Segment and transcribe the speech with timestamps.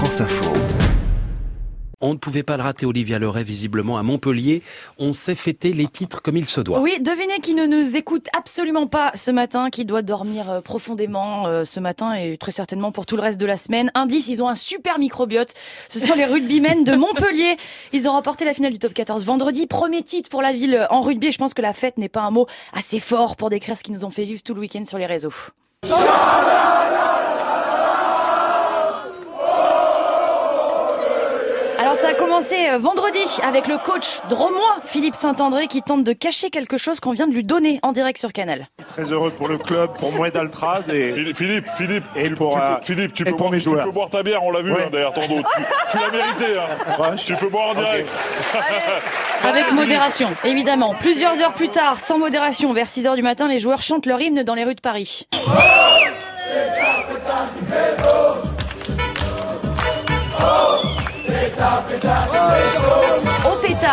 [0.00, 0.50] France Info.
[2.00, 4.62] On ne pouvait pas le rater, Olivia Leray, visiblement à Montpellier.
[4.98, 6.80] On sait fêter les titres comme il se doit.
[6.80, 11.46] Oui, devinez qui ne nous écoute absolument pas ce matin, qui doit dormir euh, profondément
[11.48, 13.90] euh, ce matin et très certainement pour tout le reste de la semaine.
[13.94, 15.52] Indice, ils ont un super microbiote.
[15.90, 17.58] Ce sont les rugbymen de Montpellier.
[17.92, 19.66] Ils ont remporté la finale du top 14 vendredi.
[19.66, 21.26] Premier titre pour la ville en rugby.
[21.26, 23.82] Et je pense que la fête n'est pas un mot assez fort pour décrire ce
[23.82, 25.34] qu'ils nous ont fait vivre tout le week-end sur les réseaux.
[31.90, 36.12] Alors ça a commencé euh, vendredi avec le coach dromois Philippe Saint-André qui tente de
[36.12, 38.68] cacher quelque chose qu'on vient de lui donner en direct sur Canal.
[38.86, 42.60] Très heureux pour le club, pour moi d'Altrad et Philippe, Philippe, Et tu, pour, tu
[42.60, 44.52] euh, peux, Philippe, tu et peux, pour boire, mes tu peux boire ta bière, on
[44.52, 44.84] l'a vu Ouais.
[44.86, 45.42] hein, derrière ton dos.
[45.42, 46.60] Tu, tu l'as mérité.
[46.60, 47.02] Hein.
[47.02, 48.08] Ouais, Tu peux boire en direct.
[49.42, 50.94] Avec modération, évidemment.
[51.00, 54.20] Plusieurs heures plus tard, sans modération, vers 6 heures du matin, les joueurs chantent leur
[54.20, 55.26] hymne dans les rues de Paris.
[58.12, 58.39] Au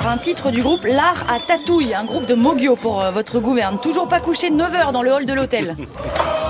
[0.00, 3.78] un titre du groupe L'Art à Tatouille, un groupe de Mogio pour euh, votre gouverne.
[3.78, 5.76] Toujours pas couché 9 heures dans le hall de l'hôtel.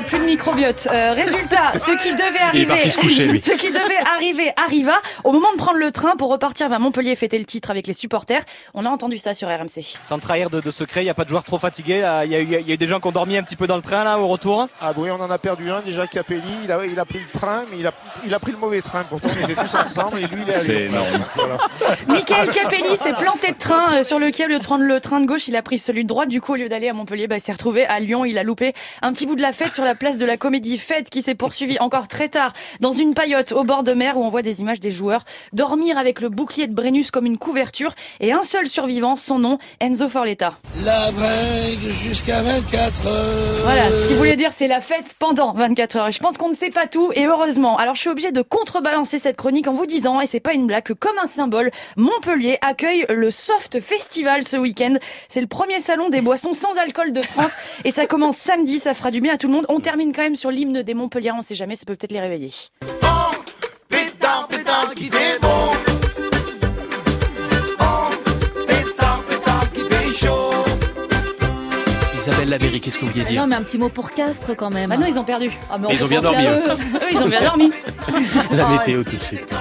[0.00, 0.88] a plus de microbiote.
[0.90, 3.40] Euh, résultat, ce qui devait arriver, coucher, lui.
[3.44, 4.94] ce qui devait arriver arriva.
[5.24, 7.92] Au moment de prendre le train pour repartir vers Montpellier fêter le titre avec les
[7.94, 8.42] supporters,
[8.74, 9.82] on a entendu ça sur RMC.
[10.02, 12.00] Sans trahir de, de secret, il n'y a pas de joueurs trop fatigués.
[12.00, 12.24] là.
[12.24, 13.56] Il y, a eu- il y a eu des gens qui ont dormi un petit
[13.56, 14.68] peu dans le train là au retour?
[14.80, 16.42] Ah oui, on en a perdu un déjà, Capelli.
[16.64, 17.92] Il a, il a pris le train, mais il a,
[18.24, 19.04] il a pris le mauvais train.
[19.08, 20.64] Pourtant, on était tous ensemble et lui, il est allé.
[20.64, 21.24] C'est énorme.
[21.34, 21.56] Voilà.
[22.08, 25.20] Michael Capelli s'est planté de train euh, sur lequel, au lieu de prendre le train
[25.20, 26.28] de gauche, il a pris celui de droite.
[26.28, 28.24] Du coup, au lieu d'aller à Montpellier, bah, il s'est retrouvé à Lyon.
[28.24, 30.78] Il a loupé un petit bout de la fête sur la place de la Comédie
[30.78, 34.24] Fête qui s'est poursuivie encore très tard dans une paillote au bord de mer où
[34.24, 37.94] on voit des images des joueurs dormir avec le bouclier de Brennus comme une couverture
[38.20, 40.58] et un seul survivant, son nom, Enzo Forletta.
[40.84, 43.62] La bringue jusqu'à 24 heures.
[43.64, 46.08] Voilà, ce qu'il voulait dire, c'est la fête pendant 24 heures.
[46.08, 47.76] Et je pense qu'on ne sait pas tout, et heureusement.
[47.76, 50.66] Alors, je suis obligée de contrebalancer cette chronique en vous disant, et c'est pas une
[50.66, 54.94] blague, que comme un symbole, Montpellier accueille le Soft Festival ce week-end.
[55.28, 57.52] C'est le premier salon des boissons sans alcool de France,
[57.84, 59.66] et ça commence samedi, ça fera du bien à tout le monde.
[59.68, 62.20] On termine quand même sur l'hymne des Montpellier, on sait jamais, ça peut peut-être les
[62.20, 62.50] réveiller.
[63.88, 65.48] Pétard, pétard qui fait bon.
[67.80, 68.10] Oh,
[68.66, 70.50] pétard, pétard qui fait chaud.
[72.16, 74.70] Isabelle Lavéry, qu'est-ce que vous vouliez dire Non, mais un petit mot pour Castres quand
[74.70, 74.90] même.
[74.90, 75.50] Bah non, ils ont perdu.
[75.70, 76.62] Ah, mais Mais on ils peut ont bien dormi, eux.
[77.02, 77.70] Eux, ils ont bien dormi.
[78.52, 79.54] La météo tout de suite.